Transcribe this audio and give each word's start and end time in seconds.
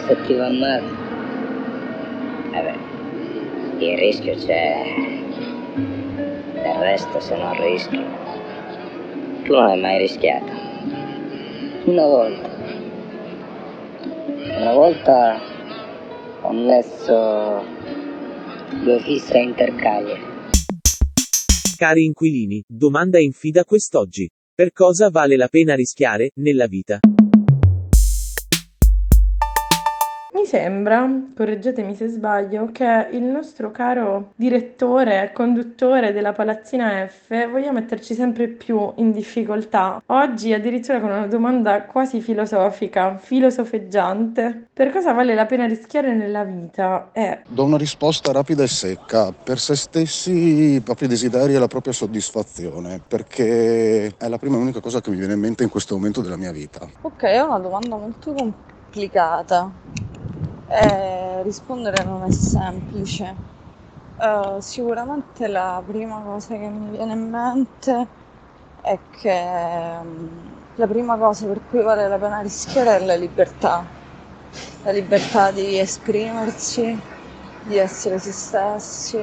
E 0.00 0.06
se 0.06 0.16
ti 0.26 0.34
va 0.34 0.48
male? 0.48 0.82
Eh 2.52 2.62
beh, 2.62 3.84
il 3.84 3.98
rischio 3.98 4.34
c'è. 4.34 4.82
Del 6.54 6.78
resto 6.78 7.20
se 7.20 7.36
non 7.36 7.54
rischi. 7.60 8.02
Tu 9.44 9.52
non 9.52 9.66
hai 9.66 9.80
mai 9.80 9.98
rischiato. 9.98 10.52
Una 11.84 12.06
volta. 12.06 12.48
Una 14.58 14.72
volta 14.72 15.40
ho 16.42 16.52
messo 16.52 17.64
due 18.82 19.00
fisse 19.00 19.38
a 19.38 19.42
intercaglie. 19.42 20.28
Cari 21.76 22.04
inquilini, 22.04 22.62
domanda 22.66 23.18
infida 23.18 23.64
quest'oggi. 23.64 24.28
Per 24.54 24.72
cosa 24.72 25.08
vale 25.10 25.36
la 25.36 25.48
pena 25.48 25.74
rischiare, 25.74 26.30
nella 26.34 26.66
vita? 26.66 27.00
Sembra, 30.50 31.08
correggetemi 31.36 31.94
se 31.94 32.08
sbaglio, 32.08 32.70
che 32.72 33.06
il 33.12 33.22
nostro 33.22 33.70
caro 33.70 34.32
direttore 34.34 35.22
e 35.22 35.32
conduttore 35.32 36.12
della 36.12 36.32
Palazzina 36.32 37.06
F 37.06 37.48
voglia 37.48 37.70
metterci 37.70 38.14
sempre 38.14 38.48
più 38.48 38.92
in 38.96 39.12
difficoltà. 39.12 40.02
Oggi 40.06 40.52
addirittura 40.52 40.98
con 40.98 41.10
una 41.10 41.28
domanda 41.28 41.84
quasi 41.84 42.20
filosofica, 42.20 43.16
filosofeggiante. 43.16 44.66
Per 44.72 44.90
cosa 44.90 45.12
vale 45.12 45.36
la 45.36 45.46
pena 45.46 45.66
rischiare 45.66 46.16
nella 46.16 46.42
vita? 46.42 47.10
Eh, 47.12 47.42
Do 47.46 47.62
una 47.62 47.76
risposta 47.76 48.32
rapida 48.32 48.64
e 48.64 48.68
secca, 48.68 49.32
per 49.32 49.60
se 49.60 49.76
stessi, 49.76 50.74
i 50.74 50.80
propri 50.80 51.06
desideri 51.06 51.54
e 51.54 51.58
la 51.60 51.68
propria 51.68 51.92
soddisfazione, 51.92 53.00
perché 53.06 54.16
è 54.16 54.28
la 54.28 54.38
prima 54.38 54.56
e 54.56 54.60
unica 54.60 54.80
cosa 54.80 55.00
che 55.00 55.10
mi 55.10 55.16
viene 55.16 55.34
in 55.34 55.40
mente 55.40 55.62
in 55.62 55.68
questo 55.68 55.94
momento 55.94 56.22
della 56.22 56.36
mia 56.36 56.50
vita. 56.50 56.88
Ok, 57.02 57.22
è 57.22 57.40
una 57.40 57.58
domanda 57.58 57.94
molto 57.94 58.32
complicata 58.32 60.09
e 60.70 61.42
rispondere 61.42 62.02
non 62.04 62.24
è 62.24 62.30
semplice. 62.30 63.36
Eh, 64.18 64.58
sicuramente 64.60 65.46
la 65.48 65.82
prima 65.86 66.20
cosa 66.22 66.54
che 66.56 66.68
mi 66.68 66.90
viene 66.90 67.12
in 67.14 67.28
mente 67.30 68.08
è 68.82 68.98
che 69.10 70.00
mm, 70.02 70.46
la 70.76 70.86
prima 70.86 71.16
cosa 71.16 71.46
per 71.46 71.60
cui 71.68 71.82
vale 71.82 72.08
la 72.08 72.18
pena 72.18 72.40
rischiare 72.40 72.96
è 72.96 73.04
la 73.04 73.14
libertà, 73.16 73.84
la 74.82 74.90
libertà 74.92 75.50
di 75.50 75.78
esprimersi, 75.78 76.98
di 77.60 77.76
essere 77.76 78.18
se 78.18 78.32
stessi, 78.32 79.18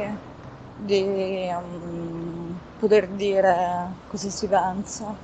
di 0.76 1.50
mm, 1.52 2.52
poter 2.78 3.08
dire 3.10 3.56
cosa 4.08 4.30
si 4.30 4.48
pensa 4.48 5.16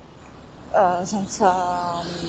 eh, 0.72 1.06
senza 1.06 2.02
mm, 2.02 2.28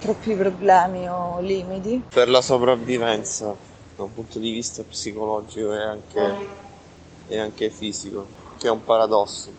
troppi 0.00 0.34
problemi 0.34 1.08
o 1.08 1.40
limiti. 1.40 2.02
per 2.08 2.28
la 2.28 2.40
sopravvivenza 2.40 3.54
da 3.96 4.02
un 4.02 4.14
punto 4.14 4.38
di 4.38 4.50
vista 4.50 4.82
psicologico 4.82 5.74
e 5.74 5.82
anche, 5.82 6.34
e 7.28 7.38
anche 7.38 7.70
fisico, 7.70 8.26
che 8.58 8.66
è 8.66 8.70
un 8.70 8.82
paradosso. 8.82 9.52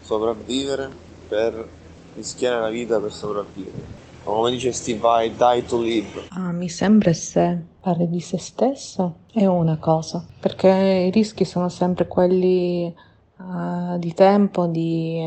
Sopravvivere 0.00 0.90
per 1.28 1.68
rischiare 2.14 2.60
la 2.60 2.68
vita 2.70 2.98
per 2.98 3.12
sopravvivere. 3.12 4.00
Come 4.24 4.50
dice 4.50 4.72
Steve 4.72 4.98
Vai, 4.98 5.34
die 5.36 5.64
to 5.66 5.80
live. 5.80 6.28
Ah, 6.30 6.52
mi 6.52 6.68
sembra 6.68 7.12
se 7.12 7.60
fare 7.80 8.08
di 8.08 8.20
se 8.20 8.38
stesso 8.38 9.16
è 9.32 9.44
una 9.46 9.76
cosa, 9.78 10.24
perché 10.40 10.68
i 10.68 11.10
rischi 11.10 11.44
sono 11.44 11.68
sempre 11.68 12.06
quelli 12.06 12.86
eh, 12.86 13.98
di 13.98 14.14
tempo, 14.14 14.66
di, 14.66 15.20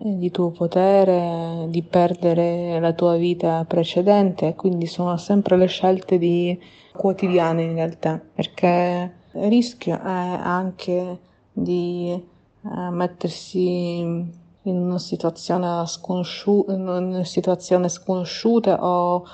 di 0.00 0.30
tuo 0.30 0.50
potere, 0.50 1.66
di 1.68 1.82
perdere 1.82 2.78
la 2.78 2.92
tua 2.92 3.16
vita 3.16 3.64
precedente, 3.66 4.54
quindi 4.54 4.86
sono 4.86 5.16
sempre 5.16 5.56
le 5.56 5.66
scelte 5.66 6.18
di 6.18 6.58
quotidiane 6.92 7.62
in 7.64 7.74
realtà, 7.74 8.20
perché 8.34 9.12
il 9.32 9.48
rischio 9.48 9.94
è 9.94 9.98
anche 10.00 11.18
di 11.52 12.12
eh, 12.12 12.90
mettersi 12.90 13.98
in 13.98 14.30
una 14.62 14.98
situazione, 14.98 15.84
sconosciu- 15.86 16.68
in 16.68 16.86
una 16.86 17.24
situazione 17.24 17.88
sconosciuta 17.88 18.84
o 18.84 19.24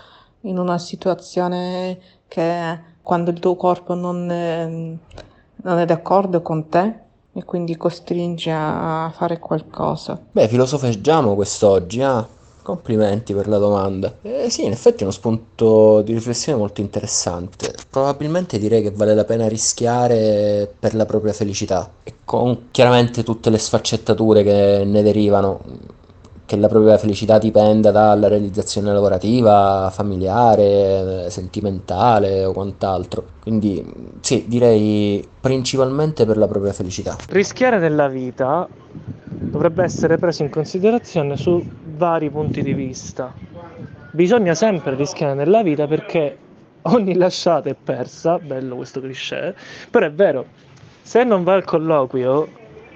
in 0.43 0.59
una 0.59 0.79
situazione 0.79 1.99
che 2.29 2.81
quando 3.03 3.31
il 3.31 3.39
tuo 3.39 3.57
corpo 3.57 3.95
non 3.95 4.31
è, 4.31 4.67
non 4.67 5.79
è 5.79 5.85
d'accordo 5.85 6.41
con 6.41 6.69
te 6.69 7.03
e 7.35 7.45
quindi 7.45 7.77
costringe 7.77 8.51
a 8.53 9.13
fare 9.15 9.39
qualcosa. 9.39 10.21
Beh, 10.31 10.49
filosofeggiamo 10.49 11.35
quest'oggi, 11.35 12.01
ah. 12.03 12.27
Complimenti 12.63 13.35
per 13.35 13.47
la 13.47 13.59
domanda. 13.59 14.21
Eh, 14.23 14.49
sì, 14.49 14.65
in 14.65 14.73
effetti 14.73 15.01
è 15.01 15.03
uno 15.03 15.13
spunto 15.13 16.01
di 16.01 16.15
riflessione 16.15 16.57
molto 16.57 16.81
interessante. 16.81 17.75
Probabilmente 17.91 18.59
direi 18.59 18.81
che 18.81 18.91
vale 18.91 19.15
la 19.15 19.25
pena 19.25 19.47
rischiare 19.49 20.73
per 20.79 20.95
la 20.95 21.05
propria 21.05 21.35
felicità 21.35 21.91
e 22.03 22.15
con 22.25 22.69
chiaramente 22.71 23.23
tutte 23.23 23.51
le 23.51 23.59
sfaccettature 23.59 24.43
che 24.43 24.83
ne 24.87 25.03
derivano, 25.03 25.61
che 26.47 26.57
la 26.57 26.69
propria 26.69 26.99
felicità 26.99 27.39
dipenda 27.39 27.91
dalla 27.91 28.29
realizzazione 28.29 28.93
lavorativa, 28.93 29.91
familiare, 29.93 31.31
sentimentale 31.31 32.45
o 32.45 32.53
quant'altro. 32.53 33.25
Quindi 33.43 33.85
sì, 34.21 34.45
direi 34.47 35.27
principalmente 35.41 36.27
per 36.27 36.37
la 36.37 36.47
propria 36.47 36.73
felicità. 36.73 37.17
Rischiare 37.29 37.79
nella 37.79 38.09
vita 38.09 38.69
dovrebbe 39.51 39.85
essere 39.85 40.19
preso 40.19 40.43
in 40.43 40.51
considerazione 40.51 41.37
su 41.37 41.65
vari 41.97 42.29
punti 42.31 42.63
di 42.63 42.75
vista. 42.75 43.33
Bisogna 44.11 44.55
sempre 44.55 44.95
rischiare 44.95 45.35
nella 45.35 45.63
vita 45.63 45.87
perché 45.87 46.37
ogni 46.83 47.15
lasciata 47.15 47.71
è 47.71 47.75
persa, 47.75 48.39
bello 48.39 48.77
questo 48.77 49.01
cliché, 49.01 49.55
però 49.91 50.07
è 50.07 50.13
vero, 50.13 50.47
se 51.03 51.25
non 51.25 51.43
vai 51.43 51.57
al 51.57 51.65
colloquio 51.65 52.49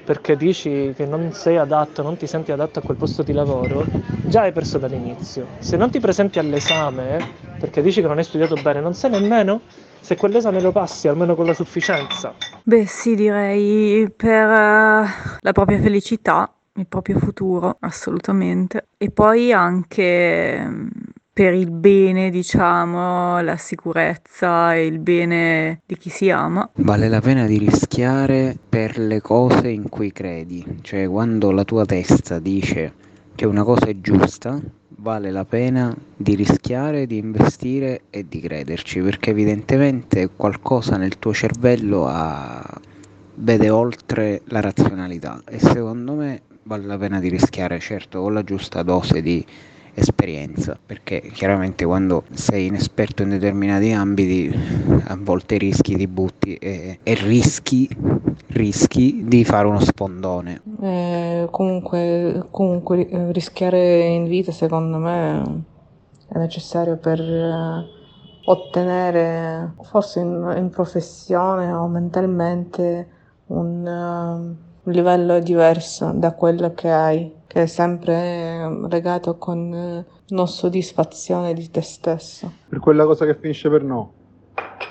perché 0.09 0.37
dici 0.39 0.95
che 0.97 1.05
non 1.05 1.33
sei 1.33 1.59
adatto, 1.59 2.01
non 2.03 2.17
ti 2.17 2.27
senti 2.27 2.51
adatto 2.51 2.79
a 2.79 2.83
quel 2.83 2.97
posto 2.97 3.23
di 3.23 3.33
lavoro, 3.35 3.91
già 4.23 4.41
hai 4.43 4.53
perso 4.53 4.79
dall'inizio. 4.79 5.53
Se 5.59 5.77
non 5.77 5.91
ti 5.91 6.01
presenti 6.01 6.39
all'esame 6.39 7.27
perché 7.59 7.83
dici 7.83 8.01
che 8.01 8.07
non 8.07 8.17
hai 8.17 8.25
studiato 8.25 8.57
bene, 8.57 8.81
non 8.81 8.95
sai 8.95 9.11
nemmeno 9.11 9.61
se 10.01 10.17
quell'esame 10.17 10.63
lo 10.63 10.73
passi 10.73 11.09
almeno 11.09 11.35
con 11.35 11.45
la 11.45 11.53
sufficienza. 11.53 12.35
beh 12.63 12.87
sì, 12.87 13.15
direi 13.15 14.11
per 14.15 14.49
eh, 14.49 15.07
la 15.41 15.53
propria 15.53 15.81
felicità, 15.81 16.53
il 16.75 16.87
proprio 16.87 17.19
futuro, 17.19 17.77
assolutamente. 17.81 18.89
E 18.97 19.11
poi 19.11 19.53
anche 19.53 20.65
mm, 20.67 20.89
per 21.39 21.55
il 21.55 21.71
bene, 21.71 22.31
diciamo, 22.31 23.41
la 23.43 23.57
sicurezza 23.57 24.75
e 24.75 24.87
il 24.87 24.99
bene 24.99 25.83
di 25.87 25.97
chi 25.97 26.11
si 26.11 26.31
ama. 26.31 26.69
Vale 26.79 27.09
la 27.09 27.21
pena 27.21 27.47
di 27.47 27.59
rischiare 27.59 28.57
per 28.69 28.99
le 28.99 29.21
cose 29.21 29.69
in 29.69 29.89
cui 29.89 30.11
credi, 30.11 30.65
cioè 30.81 31.07
quando 31.07 31.53
la 31.53 31.63
tua 31.63 31.85
testa 31.85 32.41
dice 32.41 32.93
che 33.37 33.47
una 33.47 33.63
cosa 33.63 33.87
è 33.87 34.01
giusta, 34.01 34.61
vale 34.97 35.31
la 35.31 35.45
pena 35.45 35.97
di 36.17 36.35
rischiare, 36.35 37.07
di 37.07 37.19
investire 37.19 38.01
e 38.11 38.27
di 38.29 38.41
crederci, 38.41 38.99
perché 38.99 39.31
evidentemente 39.31 40.31
qualcosa 40.35 40.97
nel 40.97 41.21
tuo 41.21 41.33
cervello 41.33 42.09
ha- 42.09 42.81
vede 43.37 43.71
oltre 43.71 44.43
la 44.47 44.61
razionalità 44.61 45.41
e 45.49 45.61
secondo 45.61 46.15
me 46.15 46.41
vale 46.65 46.85
la 46.85 46.99
pena 46.99 47.21
di 47.21 47.29
rischiare, 47.29 47.79
certo, 47.79 48.23
con 48.23 48.35
la 48.35 48.43
giusta 48.43 48.83
dose 48.83 49.23
di 49.23 49.47
esperienza, 49.99 50.79
perché 50.85 51.21
chiaramente 51.33 51.85
quando 51.85 52.25
sei 52.33 52.67
inesperto 52.67 53.23
in 53.23 53.31
determinati 53.31 53.93
ambiti 53.93 54.53
a 55.05 55.17
volte 55.19 55.59
rischi 55.59 55.97
ti 55.97 56.07
butti 56.07 56.55
e, 56.55 56.99
e 57.03 57.15
rischi, 57.15 57.89
rischi 58.49 59.25
di 59.27 59.45
fare 59.45 59.67
uno 59.67 59.81
spondone. 59.81 60.63
Eh, 60.81 61.49
comunque, 61.51 62.47
comunque 62.51 63.09
eh, 63.09 63.33
rischiare 63.33 64.07
in 64.07 64.27
vita 64.27 64.53
secondo 64.53 64.99
me 64.99 65.65
è 66.29 66.39
necessario 66.39 66.97
per 66.97 67.21
eh, 67.21 67.85
ottenere, 68.45 69.73
forse 69.83 70.21
in, 70.21 70.55
in 70.57 70.71
professione 70.71 71.73
o 71.73 71.87
mentalmente, 71.87 73.09
un, 73.47 73.87
eh, 73.87 74.57
un 74.83 74.93
livello 74.93 75.39
diverso 75.41 76.13
da 76.15 76.33
quello 76.33 76.73
che 76.75 76.91
hai 76.91 77.37
che 77.49 77.63
è 77.63 77.67
sempre 77.67 78.69
legato 78.89 79.39
con 79.39 79.75
eh, 79.75 80.05
non 80.29 80.47
soddisfazione 80.47 81.55
di 81.55 81.71
te 81.71 81.81
stesso. 81.81 82.53
Per 82.69 82.79
quella 82.79 83.05
cosa 83.05 83.25
che 83.25 83.35
finisce 83.35 83.69
per 83.71 83.83
no. 83.83 84.13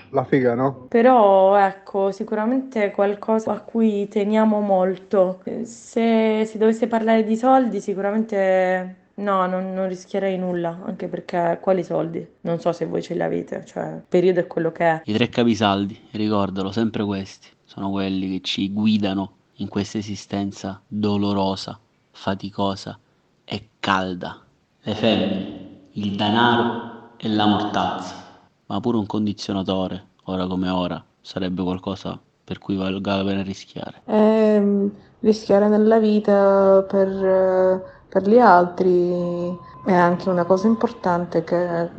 La 0.09 0.23
figa, 0.23 0.55
no? 0.55 0.87
Però 0.87 1.55
ecco, 1.57 2.11
sicuramente 2.11 2.91
qualcosa 2.91 3.51
a 3.51 3.59
cui 3.59 4.07
teniamo 4.07 4.59
molto. 4.59 5.41
Se 5.63 6.43
si 6.45 6.57
dovesse 6.57 6.87
parlare 6.87 7.23
di 7.23 7.35
soldi, 7.35 7.79
sicuramente 7.81 8.95
no, 9.15 9.45
non, 9.47 9.73
non 9.73 9.87
rischierei 9.87 10.37
nulla, 10.37 10.79
anche 10.85 11.07
perché 11.07 11.59
quali 11.61 11.83
soldi? 11.83 12.25
Non 12.41 12.59
so 12.59 12.71
se 12.71 12.85
voi 12.85 13.01
ce 13.01 13.13
li 13.13 13.21
avete, 13.21 13.65
cioè 13.65 13.95
il 13.95 14.03
periodo 14.07 14.39
è 14.39 14.47
quello 14.47 14.71
che 14.71 14.85
è. 14.85 15.01
I 15.05 15.13
tre 15.13 15.29
capisaldi, 15.29 15.99
ricordalo, 16.11 16.71
sempre 16.71 17.03
questi, 17.03 17.49
sono 17.65 17.91
quelli 17.91 18.31
che 18.31 18.41
ci 18.41 18.71
guidano 18.71 19.33
in 19.55 19.67
questa 19.67 19.97
esistenza 19.97 20.81
dolorosa, 20.87 21.79
faticosa 22.17 22.97
e 23.45 23.69
calda. 23.79 24.41
Le 24.81 24.95
femmine, 24.95 25.89
il 25.91 26.15
denaro 26.15 27.11
e 27.17 27.29
la 27.29 27.45
mortazza 27.45 28.25
ma 28.67 28.79
pure 28.79 28.97
un 28.97 29.05
condizionatore, 29.05 30.07
ora 30.25 30.45
come 30.45 30.69
ora, 30.69 31.03
sarebbe 31.21 31.63
qualcosa 31.63 32.19
per 32.43 32.59
cui 32.59 32.75
valga 32.75 33.17
la 33.17 33.23
pena 33.23 33.41
rischiare. 33.41 34.01
E 34.05 34.91
rischiare 35.19 35.67
nella 35.67 35.99
vita 35.99 36.85
per, 36.87 38.03
per 38.07 38.27
gli 38.27 38.39
altri 38.39 39.57
è 39.85 39.93
anche 39.93 40.29
una 40.29 40.43
cosa 40.45 40.67
importante 40.67 41.43
che 41.43 41.89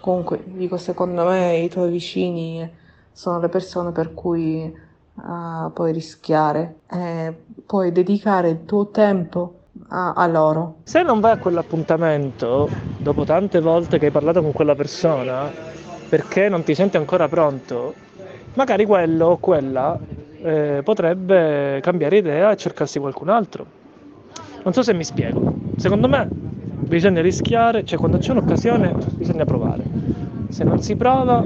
comunque 0.00 0.42
dico 0.46 0.76
secondo 0.76 1.24
me 1.24 1.58
i 1.58 1.68
tuoi 1.68 1.90
vicini 1.90 2.68
sono 3.12 3.38
le 3.38 3.48
persone 3.48 3.92
per 3.92 4.12
cui 4.12 4.74
uh, 5.14 5.72
puoi 5.72 5.92
rischiare 5.92 6.80
e 6.90 7.34
puoi 7.64 7.92
dedicare 7.92 8.50
il 8.50 8.64
tuo 8.64 8.88
tempo 8.88 9.60
a, 9.88 10.12
a, 10.12 10.26
loro. 10.26 10.76
Se 10.84 11.02
non 11.02 11.20
vai 11.20 11.32
a 11.32 11.38
quell'appuntamento, 11.38 12.68
dopo 12.98 13.24
tante 13.24 13.60
volte 13.60 13.98
che 13.98 14.06
hai 14.06 14.10
parlato 14.10 14.42
con 14.42 14.52
quella 14.52 14.74
persona, 14.74 15.50
perché 16.08 16.48
non 16.48 16.62
ti 16.62 16.74
senti 16.74 16.96
ancora 16.96 17.28
pronto, 17.28 17.94
magari 18.54 18.84
quello 18.86 19.26
o 19.26 19.36
quella 19.38 19.98
eh, 20.42 20.82
potrebbe 20.84 21.80
cambiare 21.82 22.18
idea 22.18 22.50
e 22.50 22.56
cercarsi 22.56 22.98
qualcun 22.98 23.28
altro. 23.28 23.66
Non 24.62 24.72
so 24.72 24.82
se 24.82 24.94
mi 24.94 25.04
spiego. 25.04 25.54
Secondo 25.76 26.08
me 26.08 26.28
bisogna 26.30 27.20
rischiare, 27.20 27.84
cioè 27.84 27.98
quando 27.98 28.18
c'è 28.18 28.32
un'occasione 28.32 28.94
bisogna 29.12 29.44
provare. 29.44 29.82
Se 30.48 30.64
non 30.64 30.80
si 30.80 30.96
prova, 30.96 31.42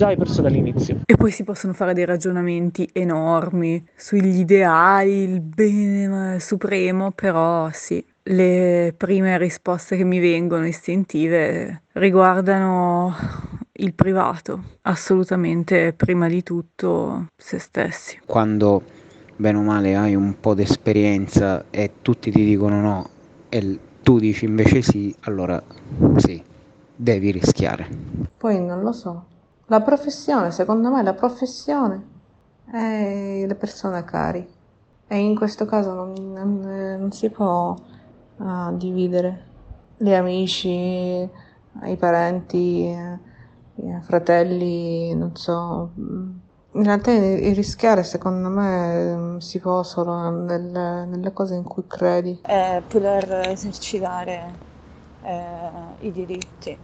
già 0.00 0.06
hai 0.06 0.16
perso 0.16 0.40
dall'inizio. 0.40 1.02
E 1.04 1.14
poi 1.14 1.30
si 1.30 1.44
possono 1.44 1.74
fare 1.74 1.92
dei 1.92 2.06
ragionamenti 2.06 2.88
enormi 2.90 3.84
sugli 3.94 4.38
ideali, 4.38 5.24
il 5.24 5.40
bene 5.42 6.40
supremo, 6.40 7.10
però 7.10 7.68
sì, 7.70 8.02
le 8.22 8.94
prime 8.96 9.36
risposte 9.36 9.98
che 9.98 10.04
mi 10.04 10.18
vengono 10.18 10.66
istintive 10.66 11.82
riguardano 11.92 13.14
il 13.72 13.92
privato, 13.92 14.62
assolutamente 14.82 15.92
prima 15.92 16.28
di 16.28 16.42
tutto 16.42 17.26
se 17.36 17.58
stessi. 17.58 18.20
Quando 18.24 18.82
bene 19.36 19.58
o 19.58 19.62
male 19.62 19.96
hai 19.96 20.14
un 20.14 20.40
po' 20.40 20.54
di 20.54 20.62
esperienza 20.62 21.66
e 21.68 21.90
tutti 22.00 22.30
ti 22.30 22.42
dicono 22.42 22.80
no 22.80 23.10
e 23.50 23.78
tu 24.02 24.18
dici 24.18 24.46
invece 24.46 24.80
sì, 24.80 25.14
allora 25.24 25.62
sì, 26.16 26.42
devi 26.94 27.32
rischiare. 27.32 27.86
Poi 28.38 28.58
non 28.64 28.80
lo 28.80 28.92
so. 28.92 29.29
La 29.70 29.80
professione, 29.82 30.50
secondo 30.50 30.90
me 30.90 31.00
la 31.04 31.14
professione 31.14 32.04
è 32.72 33.44
le 33.46 33.54
persone 33.54 34.02
cari 34.02 34.44
e 35.06 35.16
in 35.16 35.36
questo 35.36 35.64
caso 35.64 35.94
non, 35.94 36.32
non, 36.32 36.96
non 36.98 37.12
si 37.12 37.30
può 37.30 37.76
uh, 38.38 38.76
dividere 38.76 39.46
gli 39.96 40.12
amici, 40.12 40.68
i 40.68 41.96
parenti 41.96 42.92
fratelli, 44.00 45.14
non 45.14 45.36
so. 45.36 45.92
In 45.94 46.82
realtà 46.82 47.12
il 47.12 47.54
rischiare 47.54 48.02
secondo 48.02 48.48
me 48.48 49.36
si 49.38 49.60
può 49.60 49.84
solo 49.84 50.30
nelle, 50.30 51.04
nelle 51.04 51.32
cose 51.32 51.54
in 51.54 51.62
cui 51.62 51.86
credi. 51.86 52.40
È 52.42 52.82
poter 52.88 53.46
esercitare 53.48 54.52
eh, 55.22 55.70
i 56.00 56.10
diritti. 56.10 56.76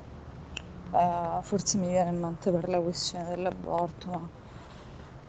Eh, 0.93 1.39
forse 1.43 1.79
mi 1.79 1.89
viene 1.89 2.11
in 2.11 2.21
mente 2.21 2.51
per 2.51 2.69
la 2.69 2.81
questione 2.81 3.29
dell'aborto, 3.29 4.09
ma 4.11 4.29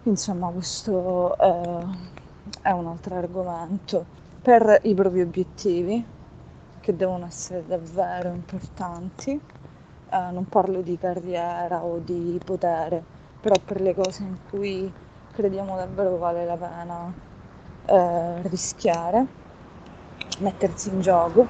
insomma 0.03 0.49
questo 0.49 1.37
è, 1.37 1.85
è 2.61 2.71
un 2.71 2.87
altro 2.87 3.15
argomento. 3.15 4.05
Per 4.41 4.79
i 4.83 4.93
propri 4.93 5.21
obiettivi, 5.21 6.05
che 6.79 6.95
devono 6.95 7.25
essere 7.25 7.65
davvero 7.65 8.29
importanti, 8.29 9.31
eh, 10.09 10.31
non 10.31 10.45
parlo 10.47 10.81
di 10.81 10.97
carriera 10.97 11.83
o 11.83 11.97
di 11.99 12.39
potere, 12.43 13.03
però 13.41 13.55
per 13.63 13.81
le 13.81 13.93
cose 13.93 14.23
in 14.23 14.37
cui 14.49 14.91
crediamo 15.33 15.75
davvero 15.75 16.17
vale 16.17 16.45
la 16.45 16.55
pena 16.55 17.13
eh, 17.85 18.47
rischiare, 18.47 19.25
mettersi 20.39 20.89
in 20.89 21.01
gioco 21.01 21.47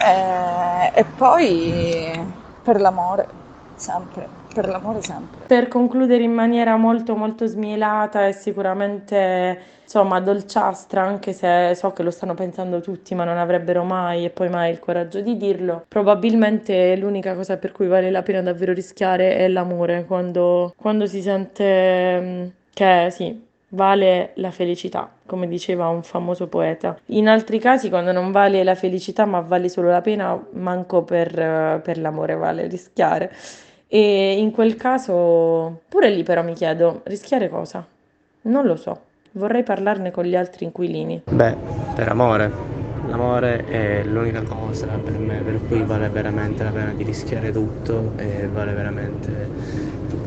eh, 0.00 0.90
e 0.94 1.04
poi 1.04 2.38
per 2.62 2.80
l'amore, 2.80 3.28
sempre, 3.74 4.28
per 4.52 4.68
l'amore 4.68 5.02
sempre. 5.02 5.46
Per 5.46 5.68
concludere 5.68 6.22
in 6.22 6.32
maniera 6.32 6.76
molto 6.76 7.16
molto 7.16 7.46
smielata 7.46 8.26
e 8.26 8.32
sicuramente 8.32 9.78
insomma 9.82 10.20
dolciastra, 10.20 11.02
anche 11.02 11.32
se 11.32 11.74
so 11.74 11.92
che 11.92 12.02
lo 12.04 12.10
stanno 12.10 12.34
pensando 12.34 12.80
tutti, 12.80 13.14
ma 13.14 13.24
non 13.24 13.38
avrebbero 13.38 13.82
mai 13.82 14.24
e 14.24 14.30
poi 14.30 14.48
mai 14.48 14.70
il 14.70 14.78
coraggio 14.78 15.20
di 15.20 15.36
dirlo. 15.36 15.84
Probabilmente 15.88 16.94
l'unica 16.96 17.34
cosa 17.34 17.56
per 17.56 17.72
cui 17.72 17.88
vale 17.88 18.10
la 18.10 18.22
pena 18.22 18.42
davvero 18.42 18.72
rischiare 18.72 19.36
è 19.36 19.48
l'amore, 19.48 20.04
quando, 20.04 20.72
quando 20.76 21.06
si 21.06 21.20
sente 21.22 22.20
mm, 22.20 22.46
che 22.72 23.08
sì, 23.10 23.48
vale 23.70 24.32
la 24.34 24.50
felicità, 24.50 25.10
come 25.26 25.46
diceva 25.46 25.88
un 25.88 26.02
famoso 26.02 26.46
poeta. 26.46 26.98
In 27.06 27.28
altri 27.28 27.58
casi, 27.58 27.88
quando 27.88 28.12
non 28.12 28.30
vale 28.32 28.62
la 28.64 28.74
felicità, 28.74 29.24
ma 29.24 29.40
vale 29.40 29.68
solo 29.68 29.88
la 29.88 30.00
pena, 30.00 30.40
manco 30.52 31.02
per, 31.02 31.80
per 31.82 31.98
l'amore 31.98 32.36
vale 32.36 32.66
rischiare. 32.66 33.32
E 33.86 34.38
in 34.38 34.50
quel 34.52 34.76
caso, 34.76 35.80
pure 35.88 36.10
lì 36.10 36.22
però 36.22 36.42
mi 36.42 36.54
chiedo, 36.54 37.00
rischiare 37.04 37.48
cosa? 37.48 37.84
Non 38.42 38.64
lo 38.64 38.76
so. 38.76 39.08
Vorrei 39.32 39.62
parlarne 39.62 40.10
con 40.10 40.24
gli 40.24 40.36
altri 40.36 40.64
inquilini. 40.64 41.22
Beh, 41.28 41.56
per 41.94 42.08
amore. 42.08 42.78
L'amore 43.08 43.64
è 43.66 44.04
l'unica 44.04 44.42
cosa 44.42 44.86
per 44.86 45.18
me 45.18 45.38
per 45.38 45.58
cui 45.66 45.82
vale 45.82 46.08
veramente 46.08 46.62
la 46.62 46.70
pena 46.70 46.92
di 46.92 47.02
rischiare 47.02 47.50
tutto 47.50 48.12
e 48.16 48.46
vale 48.46 48.72
veramente 48.72 49.48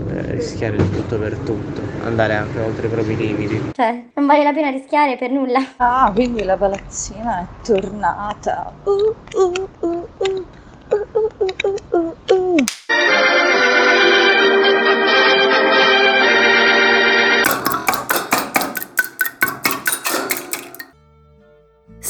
rischiare 0.07 0.75
il 0.77 0.89
tutto 0.89 1.17
per 1.17 1.37
tutto, 1.37 1.81
andare 2.03 2.33
anche 2.35 2.59
oltre 2.59 2.87
i 2.87 2.89
propri 2.89 3.15
limiti. 3.15 3.61
Cioè, 3.73 4.03
non 4.13 4.25
vale 4.25 4.43
la 4.43 4.53
pena 4.53 4.69
rischiare 4.69 5.17
per 5.17 5.31
nulla. 5.31 5.59
Ah, 5.77 6.11
quindi 6.13 6.43
la 6.43 6.57
palazzina 6.57 7.41
è 7.41 7.45
tornata. 7.63 8.73
Uh, 8.83 8.91
uh, 9.39 9.51
uh, 9.51 9.69
uh. 9.79 9.87
Uh, 9.87 10.02